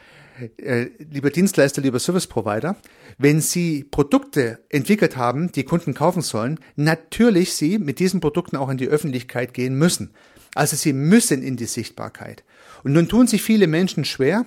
äh, 0.58 0.90
lieber 0.98 1.30
Dienstleister, 1.30 1.82
lieber 1.82 1.98
Service 1.98 2.28
Provider, 2.28 2.76
wenn 3.18 3.40
Sie 3.40 3.82
Produkte 3.82 4.60
entwickelt 4.68 5.16
haben, 5.16 5.50
die 5.50 5.64
Kunden 5.64 5.92
kaufen 5.92 6.22
sollen, 6.22 6.60
natürlich 6.76 7.54
Sie 7.54 7.78
mit 7.80 7.98
diesen 7.98 8.20
Produkten 8.20 8.56
auch 8.56 8.68
in 8.68 8.78
die 8.78 8.88
Öffentlichkeit 8.88 9.54
gehen 9.54 9.74
müssen. 9.74 10.12
Also 10.54 10.76
Sie 10.76 10.92
müssen 10.92 11.42
in 11.42 11.56
die 11.56 11.66
Sichtbarkeit. 11.66 12.44
Und 12.84 12.92
nun 12.92 13.08
tun 13.08 13.26
sich 13.26 13.42
viele 13.42 13.66
Menschen 13.66 14.04
schwer, 14.04 14.46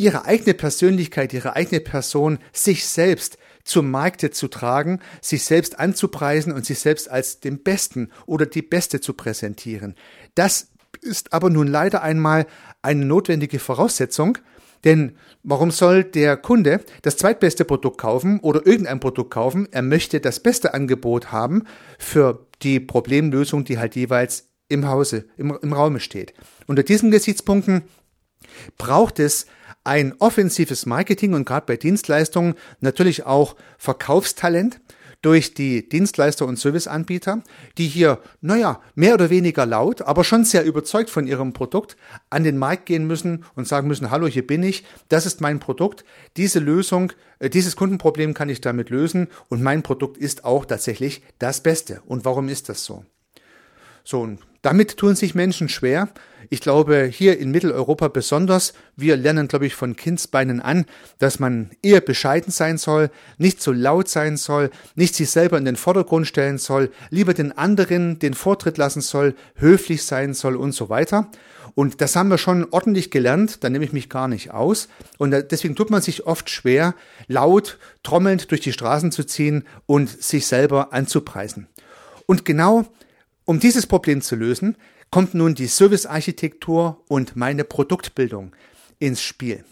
ihre 0.00 0.24
eigene 0.24 0.54
Persönlichkeit, 0.54 1.32
ihre 1.32 1.56
eigene 1.56 1.80
Person, 1.80 2.38
sich 2.52 2.86
selbst 2.86 3.38
zum 3.64 3.90
Markte 3.90 4.30
zu 4.30 4.48
tragen, 4.48 5.00
sich 5.20 5.44
selbst 5.44 5.78
anzupreisen 5.78 6.52
und 6.52 6.64
sich 6.64 6.78
selbst 6.78 7.10
als 7.10 7.40
den 7.40 7.62
Besten 7.62 8.10
oder 8.26 8.46
die 8.46 8.62
Beste 8.62 9.00
zu 9.00 9.12
präsentieren. 9.12 9.94
Das 10.34 10.68
ist 11.02 11.32
aber 11.32 11.50
nun 11.50 11.68
leider 11.68 12.02
einmal 12.02 12.46
eine 12.82 13.04
notwendige 13.04 13.58
Voraussetzung, 13.58 14.38
denn 14.84 15.16
warum 15.42 15.70
soll 15.70 16.04
der 16.04 16.38
Kunde 16.38 16.80
das 17.02 17.18
zweitbeste 17.18 17.66
Produkt 17.66 17.98
kaufen 17.98 18.40
oder 18.40 18.66
irgendein 18.66 19.00
Produkt 19.00 19.30
kaufen? 19.30 19.68
Er 19.70 19.82
möchte 19.82 20.20
das 20.20 20.40
beste 20.40 20.72
Angebot 20.72 21.30
haben 21.30 21.64
für 21.98 22.46
die 22.62 22.80
Problemlösung, 22.80 23.64
die 23.64 23.78
halt 23.78 23.94
jeweils 23.94 24.48
im 24.68 24.88
Hause, 24.88 25.26
im, 25.36 25.56
im 25.60 25.72
Raume 25.74 26.00
steht. 26.00 26.32
Unter 26.66 26.82
diesen 26.82 27.10
Gesichtspunkten 27.10 27.82
braucht 28.78 29.18
es 29.18 29.46
ein 29.84 30.14
offensives 30.18 30.86
Marketing 30.86 31.34
und 31.34 31.46
gerade 31.46 31.66
bei 31.66 31.76
Dienstleistungen 31.76 32.54
natürlich 32.80 33.24
auch 33.24 33.56
Verkaufstalent. 33.78 34.80
durch 35.22 35.52
die 35.52 35.86
Dienstleister 35.88 36.46
und 36.46 36.58
Serviceanbieter, 36.58 37.42
die 37.76 37.86
hier, 37.86 38.20
naja, 38.40 38.80
mehr 38.94 39.14
oder 39.14 39.28
weniger 39.28 39.66
laut, 39.66 40.02
aber 40.02 40.24
schon 40.24 40.44
sehr 40.44 40.64
überzeugt 40.64 41.10
von 41.10 41.26
ihrem 41.26 41.52
Produkt 41.52 41.96
an 42.30 42.42
den 42.42 42.56
Markt 42.56 42.86
gehen 42.86 43.06
müssen 43.06 43.44
und 43.54 43.68
sagen 43.68 43.86
müssen, 43.86 44.10
hallo, 44.10 44.26
hier 44.26 44.46
bin 44.46 44.62
ich, 44.62 44.84
das 45.08 45.26
ist 45.26 45.40
mein 45.40 45.60
Produkt, 45.60 46.04
diese 46.36 46.58
Lösung, 46.58 47.12
äh, 47.38 47.50
dieses 47.50 47.76
Kundenproblem 47.76 48.32
kann 48.32 48.48
ich 48.48 48.60
damit 48.62 48.88
lösen 48.88 49.28
und 49.48 49.62
mein 49.62 49.82
Produkt 49.82 50.16
ist 50.16 50.44
auch 50.44 50.64
tatsächlich 50.64 51.22
das 51.38 51.62
Beste. 51.62 52.00
Und 52.06 52.24
warum 52.24 52.48
ist 52.48 52.68
das 52.70 52.84
so? 52.84 53.04
So, 54.04 54.20
und 54.22 54.40
damit 54.62 54.96
tun 54.96 55.16
sich 55.16 55.34
Menschen 55.34 55.68
schwer. 55.68 56.08
Ich 56.52 56.60
glaube, 56.60 57.04
hier 57.04 57.38
in 57.38 57.52
Mitteleuropa 57.52 58.08
besonders. 58.08 58.74
Wir 58.96 59.16
lernen, 59.16 59.46
glaube 59.46 59.66
ich, 59.66 59.76
von 59.76 59.94
Kindsbeinen 59.94 60.60
an, 60.60 60.84
dass 61.20 61.38
man 61.38 61.70
eher 61.80 62.00
bescheiden 62.00 62.50
sein 62.50 62.76
soll, 62.76 63.10
nicht 63.38 63.62
so 63.62 63.70
laut 63.70 64.08
sein 64.08 64.36
soll, 64.36 64.70
nicht 64.96 65.14
sich 65.14 65.30
selber 65.30 65.58
in 65.58 65.64
den 65.64 65.76
Vordergrund 65.76 66.26
stellen 66.26 66.58
soll, 66.58 66.90
lieber 67.08 67.34
den 67.34 67.56
anderen 67.56 68.18
den 68.18 68.34
Vortritt 68.34 68.78
lassen 68.78 69.00
soll, 69.00 69.36
höflich 69.54 70.02
sein 70.02 70.34
soll 70.34 70.56
und 70.56 70.72
so 70.72 70.88
weiter. 70.88 71.30
Und 71.76 72.00
das 72.00 72.16
haben 72.16 72.30
wir 72.30 72.38
schon 72.38 72.66
ordentlich 72.72 73.12
gelernt, 73.12 73.62
da 73.62 73.70
nehme 73.70 73.84
ich 73.84 73.92
mich 73.92 74.08
gar 74.08 74.26
nicht 74.26 74.50
aus. 74.50 74.88
Und 75.18 75.30
deswegen 75.30 75.76
tut 75.76 75.90
man 75.90 76.02
sich 76.02 76.26
oft 76.26 76.50
schwer, 76.50 76.96
laut, 77.28 77.78
trommelnd 78.02 78.50
durch 78.50 78.60
die 78.60 78.72
Straßen 78.72 79.12
zu 79.12 79.22
ziehen 79.22 79.62
und 79.86 80.08
sich 80.08 80.48
selber 80.48 80.92
anzupreisen. 80.92 81.68
Und 82.26 82.44
genau 82.44 82.88
um 83.50 83.58
dieses 83.58 83.86
Problem 83.86 84.22
zu 84.22 84.36
lösen, 84.36 84.76
kommt 85.10 85.34
nun 85.34 85.54
die 85.54 85.66
Servicearchitektur 85.66 87.02
und 87.08 87.36
meine 87.36 87.64
Produktbildung 87.64 88.54
ins 88.98 89.22
Spiel. 89.22 89.64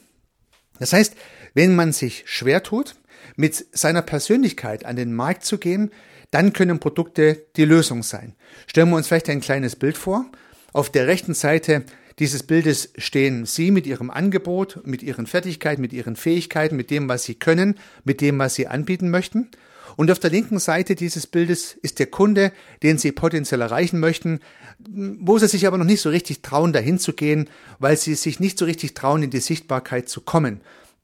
Das 0.78 0.92
heißt, 0.92 1.14
wenn 1.54 1.74
man 1.74 1.92
sich 1.92 2.24
schwer 2.26 2.62
tut, 2.62 2.96
mit 3.36 3.66
seiner 3.72 4.02
Persönlichkeit 4.02 4.84
an 4.84 4.96
den 4.96 5.14
Markt 5.14 5.44
zu 5.44 5.58
gehen, 5.58 5.90
dann 6.30 6.52
können 6.52 6.78
Produkte 6.78 7.46
die 7.56 7.64
Lösung 7.64 8.02
sein. 8.02 8.34
Stellen 8.66 8.90
wir 8.90 8.96
uns 8.96 9.08
vielleicht 9.08 9.30
ein 9.30 9.40
kleines 9.40 9.76
Bild 9.76 9.96
vor. 9.96 10.26
Auf 10.72 10.90
der 10.90 11.06
rechten 11.06 11.34
Seite 11.34 11.84
dieses 12.18 12.42
Bildes 12.42 12.92
stehen 12.98 13.46
Sie 13.46 13.70
mit 13.70 13.86
Ihrem 13.86 14.10
Angebot, 14.10 14.80
mit 14.84 15.02
Ihren 15.02 15.26
Fertigkeiten, 15.26 15.80
mit 15.80 15.92
Ihren 15.92 16.16
Fähigkeiten, 16.16 16.76
mit 16.76 16.90
dem, 16.90 17.08
was 17.08 17.22
Sie 17.24 17.36
können, 17.36 17.76
mit 18.04 18.20
dem, 18.20 18.38
was 18.38 18.56
Sie 18.56 18.66
anbieten 18.66 19.10
möchten. 19.10 19.50
Und 19.96 20.10
auf 20.10 20.18
der 20.18 20.30
linken 20.30 20.58
Seite 20.58 20.94
dieses 20.94 21.26
Bildes 21.26 21.72
ist 21.80 21.98
der 21.98 22.06
Kunde, 22.06 22.52
den 22.82 22.98
Sie 22.98 23.12
potenziell 23.12 23.60
erreichen 23.60 24.00
möchten, 24.00 24.40
wo 24.78 25.38
Sie 25.38 25.48
sich 25.48 25.66
aber 25.66 25.78
noch 25.78 25.84
nicht 25.84 26.00
so 26.00 26.10
richtig 26.10 26.42
trauen, 26.42 26.72
dahin 26.72 26.98
zu 26.98 27.12
gehen, 27.12 27.48
weil 27.78 27.96
Sie 27.96 28.14
sich 28.14 28.40
nicht 28.40 28.58
so 28.58 28.64
richtig 28.64 28.94
trauen, 28.94 29.22
in 29.22 29.30
die 29.30 29.40
Sichtbarkeit 29.40 30.08
zu 30.08 30.20
kommen. 30.20 30.60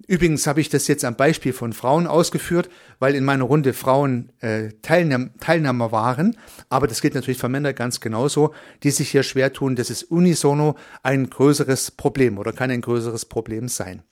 Übrigens 0.06 0.46
habe 0.46 0.60
ich 0.60 0.68
das 0.68 0.86
jetzt 0.86 1.04
am 1.04 1.16
Beispiel 1.16 1.52
von 1.52 1.72
Frauen 1.72 2.06
ausgeführt, 2.06 2.68
weil 2.98 3.14
in 3.14 3.24
meiner 3.24 3.44
Runde 3.44 3.72
Frauen 3.72 4.30
äh, 4.40 4.70
Teilnehmer, 4.82 5.30
Teilnehmer 5.40 5.92
waren. 5.92 6.36
Aber 6.68 6.86
das 6.86 7.00
gilt 7.00 7.14
natürlich 7.14 7.38
für 7.38 7.48
Männer 7.48 7.72
ganz 7.72 8.00
genauso, 8.00 8.52
die 8.82 8.90
sich 8.90 9.10
hier 9.10 9.22
schwer 9.22 9.52
tun. 9.52 9.76
Das 9.76 9.88
ist 9.88 10.04
unisono 10.04 10.76
ein 11.02 11.30
größeres 11.30 11.92
Problem 11.92 12.38
oder 12.38 12.52
kann 12.52 12.70
ein 12.70 12.82
größeres 12.82 13.24
Problem 13.24 13.68
sein. 13.68 14.02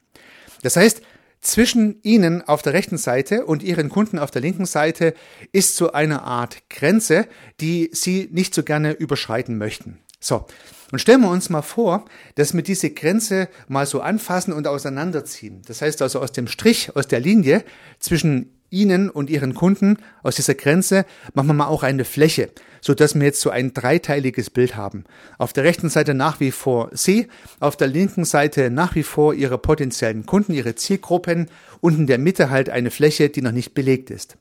Das 0.63 0.77
heißt, 0.77 1.03
zwischen 1.43 2.01
Ihnen 2.03 2.41
auf 2.43 2.63
der 2.63 2.73
rechten 2.73 2.97
Seite 2.97 3.45
und 3.45 3.63
Ihren 3.63 3.89
Kunden 3.89 4.19
auf 4.19 4.31
der 4.31 4.41
linken 4.41 4.65
Seite 4.65 5.13
ist 5.51 5.77
so 5.77 5.93
eine 5.93 6.23
Art 6.23 6.69
Grenze, 6.71 7.27
die 7.61 7.91
Sie 7.93 8.29
nicht 8.33 8.55
so 8.55 8.63
gerne 8.63 8.93
überschreiten 8.93 9.59
möchten. 9.59 9.99
So. 10.21 10.47
Und 10.93 10.99
stellen 10.99 11.23
wir 11.23 11.31
uns 11.31 11.51
mal 11.51 11.63
vor, 11.63 12.05
dass 12.35 12.55
wir 12.55 12.63
diese 12.63 12.91
Grenze 12.91 13.49
mal 13.67 13.87
so 13.87 14.01
anfassen 14.01 14.53
und 14.53 14.67
auseinanderziehen. 14.67 15.63
Das 15.67 15.83
heißt 15.83 16.01
also 16.03 16.21
aus 16.21 16.33
dem 16.33 16.47
Strich, 16.47 16.95
aus 16.95 17.09
der 17.09 17.19
Linie 17.19 17.65
zwischen 17.99 18.62
Ihnen 18.73 19.11
und 19.11 19.31
Ihren 19.31 19.55
Kunden, 19.55 19.99
aus 20.23 20.37
dieser 20.37 20.55
Grenze, 20.55 21.05
machen 21.35 21.49
wir 21.49 21.55
mal 21.55 21.67
auch 21.67 21.83
eine 21.83 22.05
Fläche 22.05 22.51
so 22.83 22.95
dass 22.95 23.15
wir 23.15 23.23
jetzt 23.23 23.41
so 23.41 23.49
ein 23.49 23.73
dreiteiliges 23.73 24.51
Bild 24.51 24.77
haben. 24.77 25.05
Auf 25.39 25.53
der 25.55 25.65
rechten 25.65 25.89
Seite 25.89 26.15
nach 26.15 26.41
wie 26.41 26.51
vor 26.51 26.91
Sie, 26.93 27.29
auf 27.61 27.77
der 27.77 27.87
linken 27.87 28.25
Seite 28.25 28.71
nach 28.71 28.95
wie 28.95 29.05
vor 29.05 29.33
Ihre 29.35 29.57
potenziellen 29.57 30.27
Kunden, 30.27 30.53
Ihre 30.53 30.75
Zielgruppen 30.75 31.49
und 31.81 31.97
in 31.97 32.07
der 32.09 32.19
Mitte 32.19 32.51
halt 32.51 32.69
eine 32.69 32.91
Fläche, 32.91 33.31
die 33.31 33.41
noch 33.41 33.53
nicht 33.53 33.73
belegt 33.73 34.11
ist. 34.11 34.37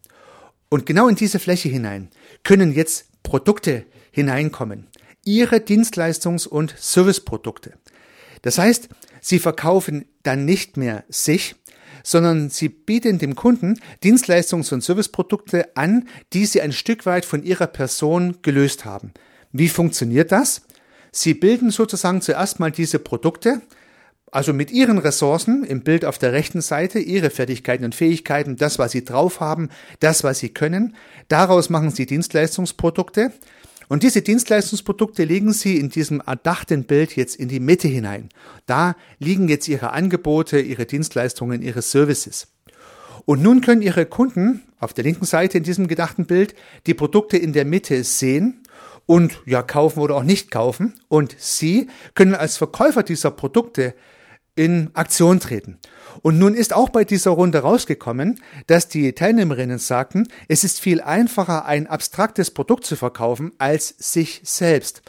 Und 0.69 0.85
genau 0.85 1.07
in 1.07 1.15
diese 1.15 1.39
Fläche 1.39 1.69
hinein 1.69 2.09
können 2.43 2.73
jetzt 2.73 3.05
Produkte 3.23 3.85
hineinkommen. 4.11 4.87
Ihre 5.23 5.57
Dienstleistungs- 5.57 6.47
und 6.47 6.73
Serviceprodukte. 6.77 7.73
Das 8.41 8.57
heißt, 8.57 8.89
Sie 9.23 9.37
verkaufen 9.37 10.05
dann 10.23 10.45
nicht 10.45 10.77
mehr 10.77 11.03
sich, 11.07 11.55
sondern 12.03 12.49
sie 12.49 12.69
bieten 12.69 13.19
dem 13.19 13.35
Kunden 13.35 13.79
Dienstleistungs- 14.03 14.73
und 14.73 14.83
Serviceprodukte 14.83 15.75
an, 15.75 16.07
die 16.33 16.45
sie 16.45 16.61
ein 16.61 16.71
Stück 16.71 17.05
weit 17.05 17.25
von 17.25 17.43
ihrer 17.43 17.67
Person 17.67 18.37
gelöst 18.41 18.85
haben. 18.85 19.13
Wie 19.51 19.69
funktioniert 19.69 20.31
das? 20.31 20.61
Sie 21.11 21.33
bilden 21.33 21.71
sozusagen 21.71 22.21
zuerst 22.21 22.59
mal 22.59 22.71
diese 22.71 22.99
Produkte, 22.99 23.61
also 24.31 24.53
mit 24.53 24.71
ihren 24.71 24.97
Ressourcen 24.97 25.65
im 25.65 25.81
Bild 25.81 26.05
auf 26.05 26.17
der 26.17 26.31
rechten 26.31 26.61
Seite, 26.61 26.99
ihre 26.99 27.29
Fertigkeiten 27.29 27.83
und 27.83 27.95
Fähigkeiten, 27.95 28.55
das, 28.55 28.79
was 28.79 28.93
sie 28.93 29.03
drauf 29.03 29.41
haben, 29.41 29.69
das, 29.99 30.23
was 30.23 30.39
sie 30.39 30.49
können. 30.49 30.95
Daraus 31.27 31.69
machen 31.69 31.91
sie 31.91 32.05
Dienstleistungsprodukte. 32.05 33.33
Und 33.91 34.03
diese 34.03 34.21
Dienstleistungsprodukte 34.21 35.25
legen 35.25 35.51
Sie 35.51 35.75
in 35.75 35.89
diesem 35.89 36.21
erdachten 36.21 36.85
Bild 36.85 37.17
jetzt 37.17 37.35
in 37.35 37.49
die 37.49 37.59
Mitte 37.59 37.89
hinein. 37.89 38.29
Da 38.65 38.95
liegen 39.19 39.49
jetzt 39.49 39.67
Ihre 39.67 39.91
Angebote, 39.91 40.61
Ihre 40.61 40.85
Dienstleistungen, 40.85 41.61
Ihre 41.61 41.81
Services. 41.81 42.47
Und 43.25 43.43
nun 43.43 43.59
können 43.59 43.81
Ihre 43.81 44.05
Kunden 44.05 44.61
auf 44.79 44.93
der 44.93 45.03
linken 45.03 45.25
Seite 45.25 45.57
in 45.57 45.65
diesem 45.65 45.89
gedachten 45.89 46.25
Bild 46.25 46.55
die 46.87 46.93
Produkte 46.93 47.35
in 47.35 47.51
der 47.51 47.65
Mitte 47.65 48.05
sehen 48.05 48.63
und 49.07 49.41
ja 49.45 49.61
kaufen 49.61 49.99
oder 49.99 50.15
auch 50.15 50.23
nicht 50.23 50.51
kaufen. 50.51 50.93
Und 51.09 51.35
Sie 51.37 51.89
können 52.13 52.33
als 52.33 52.55
Verkäufer 52.55 53.03
dieser 53.03 53.31
Produkte 53.31 53.93
in 54.55 54.91
Aktion 54.93 55.41
treten. 55.41 55.79
Und 56.21 56.37
nun 56.37 56.53
ist 56.53 56.73
auch 56.73 56.89
bei 56.89 57.03
dieser 57.03 57.31
Runde 57.31 57.59
rausgekommen, 57.59 58.39
dass 58.67 58.87
die 58.87 59.13
Teilnehmerinnen 59.13 59.79
sagten, 59.79 60.27
es 60.47 60.63
ist 60.63 60.79
viel 60.79 61.01
einfacher, 61.01 61.65
ein 61.65 61.87
abstraktes 61.87 62.51
Produkt 62.51 62.85
zu 62.85 62.95
verkaufen, 62.95 63.51
als 63.57 63.95
sich 63.97 64.41
selbst. 64.43 65.01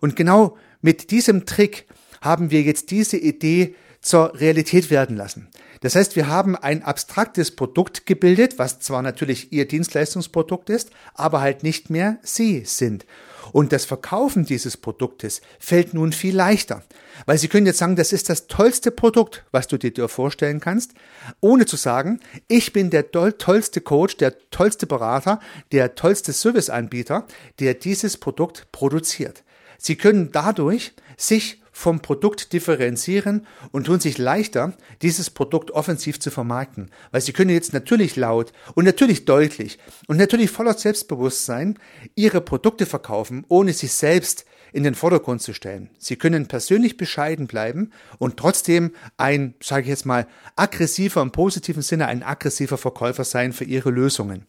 Und 0.00 0.16
genau 0.16 0.56
mit 0.80 1.10
diesem 1.10 1.46
Trick 1.46 1.86
haben 2.20 2.50
wir 2.50 2.62
jetzt 2.62 2.90
diese 2.90 3.16
Idee 3.16 3.74
zur 4.06 4.38
Realität 4.38 4.88
werden 4.88 5.16
lassen. 5.16 5.48
Das 5.80 5.96
heißt, 5.96 6.14
wir 6.14 6.28
haben 6.28 6.54
ein 6.54 6.84
abstraktes 6.84 7.50
Produkt 7.50 8.06
gebildet, 8.06 8.56
was 8.56 8.78
zwar 8.78 9.02
natürlich 9.02 9.52
Ihr 9.52 9.66
Dienstleistungsprodukt 9.66 10.70
ist, 10.70 10.90
aber 11.14 11.40
halt 11.40 11.64
nicht 11.64 11.90
mehr 11.90 12.18
Sie 12.22 12.64
sind. 12.64 13.04
Und 13.50 13.72
das 13.72 13.84
Verkaufen 13.84 14.44
dieses 14.44 14.76
Produktes 14.76 15.40
fällt 15.58 15.92
nun 15.92 16.12
viel 16.12 16.36
leichter. 16.36 16.84
Weil 17.26 17.38
Sie 17.38 17.48
können 17.48 17.66
jetzt 17.66 17.78
sagen, 17.78 17.96
das 17.96 18.12
ist 18.12 18.28
das 18.28 18.46
tollste 18.46 18.92
Produkt, 18.92 19.44
was 19.50 19.66
du 19.66 19.76
dir 19.76 20.08
vorstellen 20.08 20.60
kannst, 20.60 20.92
ohne 21.40 21.66
zu 21.66 21.76
sagen, 21.76 22.20
ich 22.46 22.72
bin 22.72 22.90
der 22.90 23.10
tollste 23.10 23.80
Coach, 23.80 24.18
der 24.18 24.38
tollste 24.50 24.86
Berater, 24.86 25.40
der 25.72 25.96
tollste 25.96 26.32
Serviceanbieter, 26.32 27.26
der 27.58 27.74
dieses 27.74 28.18
Produkt 28.18 28.70
produziert. 28.70 29.42
Sie 29.78 29.96
können 29.96 30.30
dadurch 30.30 30.92
sich 31.16 31.60
vom 31.76 32.00
Produkt 32.00 32.54
differenzieren 32.54 33.46
und 33.70 33.84
tun 33.84 34.00
sich 34.00 34.16
leichter, 34.16 34.72
dieses 35.02 35.28
Produkt 35.28 35.72
offensiv 35.72 36.18
zu 36.18 36.30
vermarkten. 36.30 36.90
Weil 37.10 37.20
sie 37.20 37.34
können 37.34 37.50
jetzt 37.50 37.74
natürlich 37.74 38.16
laut 38.16 38.54
und 38.74 38.86
natürlich 38.86 39.26
deutlich 39.26 39.78
und 40.06 40.16
natürlich 40.16 40.50
voller 40.50 40.72
Selbstbewusstsein 40.72 41.78
ihre 42.14 42.40
Produkte 42.40 42.86
verkaufen, 42.86 43.44
ohne 43.48 43.74
sich 43.74 43.92
selbst 43.92 44.46
in 44.72 44.84
den 44.84 44.94
Vordergrund 44.94 45.42
zu 45.42 45.52
stellen. 45.52 45.90
Sie 45.98 46.16
können 46.16 46.48
persönlich 46.48 46.96
bescheiden 46.96 47.46
bleiben 47.46 47.92
und 48.16 48.38
trotzdem 48.38 48.92
ein, 49.18 49.52
sage 49.62 49.82
ich 49.82 49.88
jetzt 49.88 50.06
mal, 50.06 50.26
aggressiver 50.56 51.20
im 51.20 51.30
positiven 51.30 51.82
Sinne, 51.82 52.06
ein 52.06 52.22
aggressiver 52.22 52.78
Verkäufer 52.78 53.24
sein 53.24 53.52
für 53.52 53.64
ihre 53.64 53.90
Lösungen. 53.90 54.46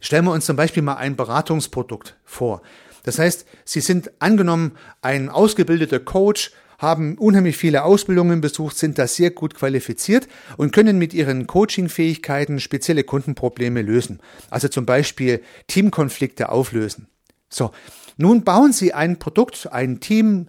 Stellen 0.00 0.26
wir 0.26 0.32
uns 0.32 0.46
zum 0.46 0.54
Beispiel 0.54 0.84
mal 0.84 0.94
ein 0.94 1.16
Beratungsprodukt 1.16 2.16
vor. 2.24 2.62
Das 3.06 3.20
heißt, 3.20 3.46
Sie 3.64 3.80
sind 3.80 4.10
angenommen 4.18 4.72
ein 5.00 5.30
ausgebildeter 5.30 6.00
Coach, 6.00 6.50
haben 6.78 7.16
unheimlich 7.16 7.56
viele 7.56 7.84
Ausbildungen 7.84 8.40
besucht, 8.40 8.76
sind 8.76 8.98
da 8.98 9.06
sehr 9.06 9.30
gut 9.30 9.54
qualifiziert 9.54 10.28
und 10.56 10.72
können 10.72 10.98
mit 10.98 11.14
ihren 11.14 11.46
Coaching-Fähigkeiten 11.46 12.60
spezielle 12.60 13.04
Kundenprobleme 13.04 13.80
lösen. 13.80 14.20
Also 14.50 14.68
zum 14.68 14.84
Beispiel 14.86 15.40
Teamkonflikte 15.68 16.50
auflösen. 16.50 17.06
So. 17.48 17.70
Nun 18.18 18.44
bauen 18.44 18.72
Sie 18.72 18.92
ein 18.92 19.18
Produkt, 19.18 19.72
ein 19.72 20.00
Team, 20.00 20.48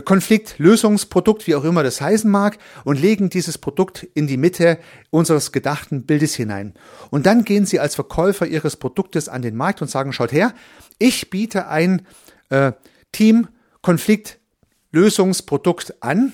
Konflikt, 0.00 0.58
Lösungsprodukt, 0.58 1.46
wie 1.46 1.54
auch 1.54 1.64
immer 1.64 1.82
das 1.82 2.00
heißen 2.00 2.30
mag, 2.30 2.56
und 2.84 2.98
legen 2.98 3.28
dieses 3.28 3.58
Produkt 3.58 4.04
in 4.14 4.26
die 4.26 4.38
Mitte 4.38 4.78
unseres 5.10 5.52
gedachten 5.52 6.06
Bildes 6.06 6.34
hinein. 6.34 6.72
Und 7.10 7.26
dann 7.26 7.44
gehen 7.44 7.66
Sie 7.66 7.78
als 7.78 7.94
Verkäufer 7.94 8.46
Ihres 8.46 8.76
Produktes 8.76 9.28
an 9.28 9.42
den 9.42 9.54
Markt 9.54 9.82
und 9.82 9.88
sagen, 9.88 10.14
schaut 10.14 10.32
her, 10.32 10.54
ich 10.98 11.30
biete 11.30 11.68
ein 11.68 12.04
äh, 12.50 12.72
Team-Konflikt-Lösungsprodukt 13.12 16.02
an 16.02 16.32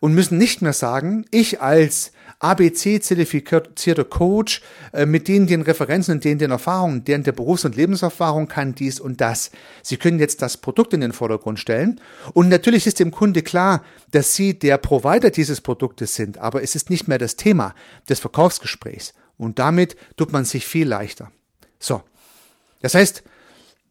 und 0.00 0.14
müssen 0.14 0.38
nicht 0.38 0.62
mehr 0.62 0.72
sagen, 0.72 1.26
ich 1.30 1.60
als 1.60 2.12
ABC-zertifizierter 2.42 4.04
Coach 4.04 4.62
äh, 4.92 5.06
mit 5.06 5.28
denen 5.28 5.46
den 5.46 5.62
Referenzen 5.62 6.14
und 6.14 6.24
denen 6.24 6.40
den 6.40 6.50
Erfahrungen, 6.50 7.04
deren 7.04 7.22
der 7.22 7.32
Berufs- 7.32 7.64
und 7.64 7.76
Lebenserfahrung 7.76 8.48
kann 8.48 8.74
dies 8.74 8.98
und 8.98 9.20
das. 9.20 9.52
Sie 9.82 9.96
können 9.96 10.18
jetzt 10.18 10.42
das 10.42 10.56
Produkt 10.56 10.92
in 10.92 11.00
den 11.00 11.12
Vordergrund 11.12 11.60
stellen 11.60 12.00
und 12.34 12.48
natürlich 12.48 12.86
ist 12.86 12.98
dem 12.98 13.12
Kunde 13.12 13.42
klar, 13.42 13.84
dass 14.10 14.34
Sie 14.34 14.58
der 14.58 14.78
Provider 14.78 15.30
dieses 15.30 15.60
Produktes 15.60 16.16
sind, 16.16 16.38
aber 16.38 16.62
es 16.62 16.74
ist 16.74 16.90
nicht 16.90 17.06
mehr 17.06 17.18
das 17.18 17.36
Thema 17.36 17.74
des 18.08 18.18
Verkaufsgesprächs 18.18 19.14
und 19.38 19.60
damit 19.60 19.96
tut 20.16 20.32
man 20.32 20.44
sich 20.44 20.66
viel 20.66 20.88
leichter. 20.88 21.30
So. 21.78 22.02
Das 22.80 22.94
heißt, 22.94 23.22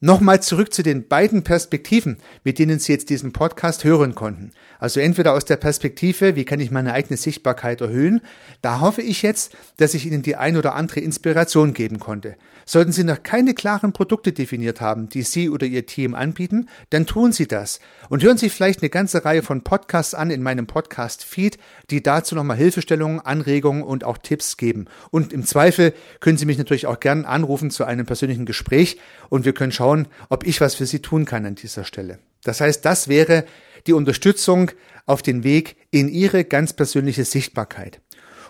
Nochmal 0.03 0.41
zurück 0.41 0.73
zu 0.73 0.81
den 0.81 1.07
beiden 1.07 1.43
Perspektiven, 1.43 2.17
mit 2.43 2.57
denen 2.57 2.79
Sie 2.79 2.91
jetzt 2.91 3.11
diesen 3.11 3.33
Podcast 3.33 3.83
hören 3.83 4.15
konnten. 4.15 4.51
Also 4.79 4.99
entweder 4.99 5.33
aus 5.33 5.45
der 5.45 5.57
Perspektive, 5.57 6.35
wie 6.35 6.43
kann 6.43 6.59
ich 6.59 6.71
meine 6.71 6.93
eigene 6.93 7.17
Sichtbarkeit 7.17 7.81
erhöhen, 7.81 8.21
da 8.63 8.79
hoffe 8.79 9.03
ich 9.03 9.21
jetzt, 9.21 9.55
dass 9.77 9.93
ich 9.93 10.07
Ihnen 10.07 10.23
die 10.23 10.35
ein 10.35 10.57
oder 10.57 10.73
andere 10.73 11.01
Inspiration 11.01 11.75
geben 11.75 11.99
konnte. 11.99 12.35
Sollten 12.65 12.91
Sie 12.91 13.03
noch 13.03 13.21
keine 13.21 13.53
klaren 13.53 13.93
Produkte 13.93 14.31
definiert 14.33 14.81
haben, 14.81 15.07
die 15.07 15.21
Sie 15.21 15.51
oder 15.51 15.67
Ihr 15.67 15.85
Team 15.85 16.15
anbieten, 16.15 16.67
dann 16.89 17.05
tun 17.05 17.31
Sie 17.31 17.47
das 17.47 17.79
und 18.09 18.23
hören 18.23 18.37
Sie 18.37 18.49
vielleicht 18.49 18.81
eine 18.81 18.89
ganze 18.89 19.23
Reihe 19.23 19.43
von 19.43 19.61
Podcasts 19.61 20.15
an 20.15 20.31
in 20.31 20.41
meinem 20.41 20.65
Podcast-Feed, 20.65 21.59
die 21.91 22.01
dazu 22.01 22.33
nochmal 22.33 22.57
Hilfestellungen, 22.57 23.19
Anregungen 23.19 23.83
und 23.83 24.03
auch 24.03 24.17
Tipps 24.17 24.57
geben. 24.57 24.85
Und 25.11 25.31
im 25.31 25.45
Zweifel 25.45 25.93
können 26.21 26.39
Sie 26.39 26.47
mich 26.47 26.57
natürlich 26.57 26.87
auch 26.87 26.99
gern 26.99 27.25
anrufen 27.25 27.69
zu 27.69 27.83
einem 27.83 28.07
persönlichen 28.07 28.47
Gespräch 28.47 28.97
und 29.29 29.45
wir 29.45 29.53
können 29.53 29.71
schauen, 29.71 29.90
ob 30.29 30.45
ich 30.45 30.61
was 30.61 30.75
für 30.75 30.85
Sie 30.85 30.99
tun 30.99 31.25
kann 31.25 31.45
an 31.45 31.55
dieser 31.55 31.83
Stelle. 31.83 32.19
Das 32.43 32.61
heißt, 32.61 32.85
das 32.85 33.07
wäre 33.07 33.45
die 33.87 33.93
Unterstützung 33.93 34.71
auf 35.05 35.21
den 35.21 35.43
Weg 35.43 35.75
in 35.91 36.07
Ihre 36.07 36.43
ganz 36.43 36.73
persönliche 36.73 37.25
Sichtbarkeit. 37.25 38.01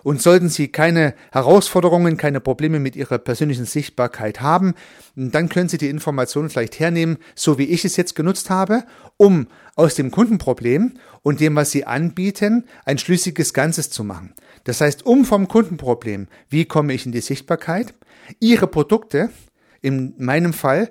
Und 0.03 0.21
sollten 0.21 0.49
Sie 0.49 0.69
keine 0.69 1.13
Herausforderungen, 1.31 2.17
keine 2.17 2.39
Probleme 2.39 2.79
mit 2.79 2.95
Ihrer 2.95 3.19
persönlichen 3.19 3.65
Sichtbarkeit 3.65 4.41
haben, 4.41 4.73
dann 5.15 5.47
können 5.47 5.69
Sie 5.69 5.77
die 5.77 5.89
Informationen 5.89 6.49
vielleicht 6.49 6.79
hernehmen, 6.79 7.17
so 7.35 7.57
wie 7.57 7.65
ich 7.65 7.85
es 7.85 7.97
jetzt 7.97 8.15
genutzt 8.15 8.49
habe, 8.49 8.83
um 9.17 9.47
aus 9.75 9.95
dem 9.95 10.09
Kundenproblem 10.09 10.93
und 11.21 11.39
dem, 11.39 11.55
was 11.55 11.71
Sie 11.71 11.85
anbieten, 11.85 12.65
ein 12.85 12.97
schlüssiges 12.97 13.53
Ganzes 13.53 13.91
zu 13.91 14.03
machen. 14.03 14.33
Das 14.63 14.81
heißt, 14.81 15.05
um 15.05 15.23
vom 15.23 15.47
Kundenproblem, 15.47 16.27
wie 16.49 16.65
komme 16.65 16.93
ich 16.93 17.05
in 17.05 17.11
die 17.11 17.21
Sichtbarkeit, 17.21 17.93
Ihre 18.39 18.67
Produkte, 18.67 19.29
in 19.81 20.13
meinem 20.17 20.53
Fall 20.53 20.89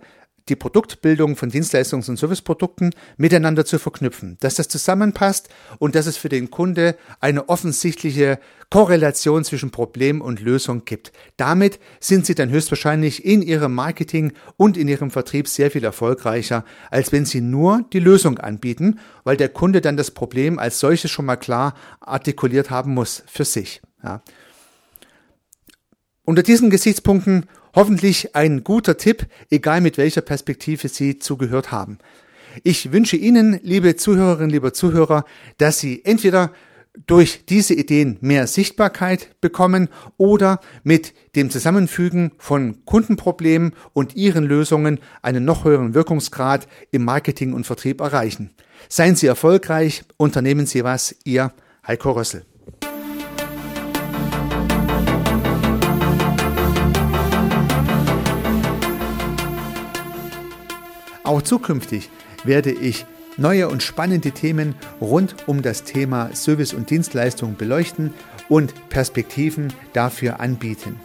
die 0.49 0.56
Produktbildung 0.56 1.37
von 1.37 1.50
Dienstleistungs- 1.50 2.09
und 2.09 2.18
Serviceprodukten 2.18 2.94
miteinander 3.16 3.64
zu 3.64 3.78
verknüpfen, 3.78 4.37
dass 4.40 4.54
das 4.54 4.68
zusammenpasst 4.68 5.49
und 5.78 5.94
dass 5.94 6.06
es 6.06 6.16
für 6.16 6.28
den 6.28 6.50
Kunde 6.50 6.97
eine 7.20 7.49
offensichtliche 7.49 8.38
Korrelation 8.70 9.44
zwischen 9.44 9.70
Problem 9.70 10.20
und 10.20 10.40
Lösung 10.40 10.85
gibt. 10.85 11.12
Damit 11.37 11.80
sind 11.99 12.26
Sie 12.26 12.35
dann 12.35 12.50
höchstwahrscheinlich 12.50 13.25
in 13.25 13.42
Ihrem 13.42 13.75
Marketing 13.75 14.32
und 14.56 14.76
in 14.76 14.88
Ihrem 14.88 15.11
Vertrieb 15.11 15.49
sehr 15.49 15.70
viel 15.70 15.85
erfolgreicher, 15.85 16.64
als 16.90 17.12
wenn 17.12 17.25
Sie 17.25 17.40
nur 17.40 17.85
die 17.92 18.00
Lösung 18.00 18.38
anbieten, 18.38 19.00
weil 19.25 19.37
der 19.37 19.49
Kunde 19.49 19.80
dann 19.80 19.97
das 19.97 20.12
Problem 20.12 20.59
als 20.59 20.78
solches 20.78 21.11
schon 21.11 21.26
mal 21.26 21.37
klar 21.37 21.75
artikuliert 22.00 22.70
haben 22.70 22.94
muss 22.94 23.23
für 23.26 23.44
sich. 23.44 23.82
Ja. 24.02 24.23
Unter 26.25 26.44
diesen 26.44 26.70
Gesichtspunkten 26.70 27.47
Hoffentlich 27.75 28.35
ein 28.35 28.65
guter 28.65 28.97
Tipp, 28.97 29.27
egal 29.50 29.81
mit 29.81 29.99
welcher 29.99 30.23
Perspektive 30.23 30.89
Sie 30.89 31.19
zugehört 31.19 31.71
haben. 31.71 31.99
Ich 32.65 32.93
wünsche 32.93 33.17
Ihnen, 33.17 33.61
liebe 33.62 33.97
Zuhörerinnen, 33.97 34.50
lieber 34.50 34.73
Zuhörer, 34.73 35.25
dass 35.59 35.79
Sie 35.79 36.05
entweder 36.05 36.53
durch 37.07 37.45
diese 37.47 37.75
Ideen 37.75 38.19
mehr 38.21 38.47
Sichtbarkeit 38.47 39.41
bekommen 39.41 39.89
oder 40.17 40.61
mit 40.83 41.15
dem 41.37 41.50
Zusammenfügen 41.50 42.33
von 42.39 42.85
Kundenproblemen 42.85 43.75
und 43.93 44.17
ihren 44.17 44.45
Lösungen 44.45 44.99
einen 45.23 45.45
noch 45.45 45.65
höheren 45.65 45.95
Wirkungsgrad 45.95 46.67
im 46.91 47.05
Marketing 47.05 47.53
und 47.53 47.65
Vertrieb 47.65 48.00
erreichen. 48.00 48.50
Seien 48.89 49.15
Sie 49.15 49.29
erfolgreich, 49.29 50.03
unternehmen 50.17 50.67
Sie 50.67 50.83
was, 50.83 51.15
Ihr 51.25 51.53
Heiko 51.87 52.11
Rössel. 52.11 52.45
Auch 61.31 61.43
zukünftig 61.43 62.11
werde 62.43 62.73
ich 62.73 63.07
neue 63.37 63.69
und 63.69 63.85
spannende 63.85 64.33
Themen 64.33 64.75
rund 65.01 65.37
um 65.47 65.62
das 65.62 65.85
Thema 65.85 66.35
Service 66.35 66.75
und 66.75 66.90
Dienstleistung 66.90 67.55
beleuchten 67.57 68.12
und 68.49 68.75
Perspektiven 68.88 69.73
dafür 69.93 70.40
anbieten. 70.40 70.99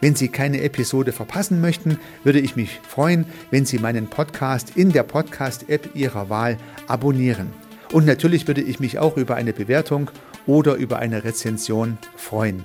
Wenn 0.00 0.16
Sie 0.16 0.26
keine 0.26 0.62
Episode 0.62 1.12
verpassen 1.12 1.60
möchten, 1.60 2.00
würde 2.24 2.40
ich 2.40 2.56
mich 2.56 2.80
freuen, 2.82 3.26
wenn 3.52 3.64
Sie 3.64 3.78
meinen 3.78 4.08
Podcast 4.08 4.72
in 4.74 4.90
der 4.90 5.04
Podcast-App 5.04 5.90
Ihrer 5.94 6.28
Wahl 6.30 6.56
abonnieren. 6.88 7.52
Und 7.92 8.06
natürlich 8.06 8.48
würde 8.48 8.62
ich 8.62 8.80
mich 8.80 8.98
auch 8.98 9.16
über 9.16 9.36
eine 9.36 9.52
Bewertung 9.52 10.10
oder 10.48 10.74
über 10.74 10.98
eine 10.98 11.22
Rezension 11.22 11.96
freuen. 12.16 12.64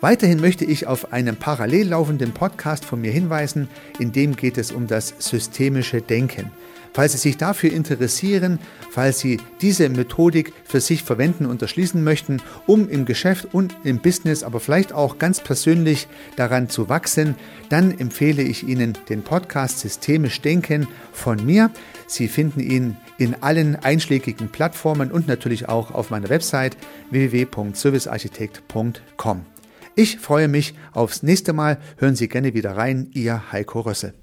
Weiterhin 0.00 0.40
möchte 0.40 0.64
ich 0.64 0.86
auf 0.86 1.12
einen 1.12 1.36
parallel 1.36 1.88
laufenden 1.88 2.32
Podcast 2.32 2.86
von 2.86 3.02
mir 3.02 3.12
hinweisen, 3.12 3.68
in 3.98 4.12
dem 4.12 4.34
geht 4.34 4.56
es 4.56 4.72
um 4.72 4.86
das 4.86 5.14
systemische 5.18 6.00
Denken. 6.00 6.50
Falls 6.92 7.12
Sie 7.12 7.18
sich 7.18 7.36
dafür 7.36 7.72
interessieren, 7.72 8.58
falls 8.90 9.20
Sie 9.20 9.38
diese 9.60 9.88
Methodik 9.88 10.52
für 10.64 10.80
sich 10.80 11.04
verwenden 11.04 11.46
und 11.46 11.62
erschließen 11.62 12.02
möchten, 12.02 12.42
um 12.66 12.88
im 12.88 13.04
Geschäft 13.04 13.46
und 13.52 13.76
im 13.84 13.98
Business, 13.98 14.42
aber 14.42 14.58
vielleicht 14.58 14.92
auch 14.92 15.18
ganz 15.18 15.38
persönlich 15.40 16.08
daran 16.34 16.68
zu 16.68 16.88
wachsen, 16.88 17.36
dann 17.68 17.96
empfehle 17.96 18.42
ich 18.42 18.66
Ihnen 18.66 18.98
den 19.08 19.22
Podcast 19.22 19.78
Systemisch 19.80 20.40
Denken 20.40 20.88
von 21.12 21.44
mir. 21.44 21.70
Sie 22.06 22.26
finden 22.26 22.58
ihn 22.58 22.96
in 23.18 23.36
allen 23.40 23.76
einschlägigen 23.76 24.48
Plattformen 24.48 25.12
und 25.12 25.28
natürlich 25.28 25.68
auch 25.68 25.92
auf 25.92 26.10
meiner 26.10 26.28
Website 26.28 26.76
www.servicearchitekt.com. 27.10 29.49
Ich 29.96 30.18
freue 30.18 30.48
mich 30.48 30.74
aufs 30.92 31.22
nächste 31.22 31.52
Mal. 31.52 31.78
Hören 31.98 32.16
Sie 32.16 32.28
gerne 32.28 32.54
wieder 32.54 32.76
rein. 32.76 33.10
Ihr 33.12 33.52
Heiko 33.52 33.80
Rössel. 33.80 34.14